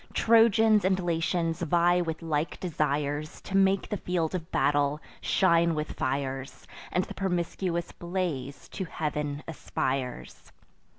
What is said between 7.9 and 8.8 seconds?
blaze